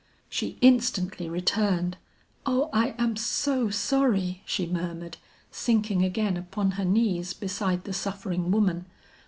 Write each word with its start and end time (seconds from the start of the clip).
She 0.29 0.57
instantly 0.61 1.29
returned. 1.29 1.95
"O 2.47 2.71
I 2.73 2.95
am 2.97 3.15
so 3.15 3.69
sorry," 3.69 4.41
she 4.47 4.65
murmured, 4.65 5.17
sinking 5.51 6.03
again 6.03 6.37
upon 6.37 6.71
her 6.71 6.85
knees 6.85 7.33
beside 7.35 7.83
the 7.83 7.93
suffering 7.93 8.49
woman. 8.49 8.87